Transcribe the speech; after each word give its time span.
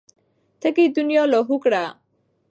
تږې 0.61 0.85
دنيا 0.97 1.23
لاهو 1.33 1.55
کړه. 1.63 1.83